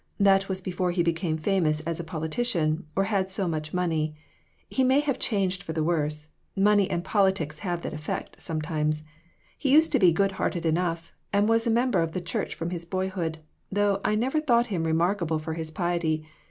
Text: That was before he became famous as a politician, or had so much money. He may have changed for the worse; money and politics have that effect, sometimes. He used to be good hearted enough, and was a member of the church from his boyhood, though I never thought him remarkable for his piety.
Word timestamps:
That 0.19 0.49
was 0.49 0.61
before 0.61 0.89
he 0.89 1.03
became 1.03 1.37
famous 1.37 1.79
as 1.81 1.99
a 1.99 2.03
politician, 2.03 2.87
or 2.95 3.03
had 3.03 3.29
so 3.29 3.47
much 3.47 3.71
money. 3.71 4.15
He 4.67 4.83
may 4.83 4.99
have 4.99 5.19
changed 5.19 5.61
for 5.61 5.73
the 5.73 5.83
worse; 5.83 6.29
money 6.55 6.89
and 6.89 7.03
politics 7.03 7.59
have 7.59 7.83
that 7.83 7.93
effect, 7.93 8.41
sometimes. 8.41 9.03
He 9.59 9.69
used 9.69 9.91
to 9.91 9.99
be 9.99 10.11
good 10.11 10.31
hearted 10.31 10.65
enough, 10.65 11.13
and 11.31 11.47
was 11.47 11.67
a 11.67 11.71
member 11.71 12.01
of 12.01 12.13
the 12.13 12.19
church 12.19 12.55
from 12.55 12.71
his 12.71 12.83
boyhood, 12.83 13.41
though 13.71 14.01
I 14.03 14.15
never 14.15 14.41
thought 14.41 14.65
him 14.73 14.85
remarkable 14.85 15.37
for 15.37 15.53
his 15.53 15.69
piety. 15.69 16.25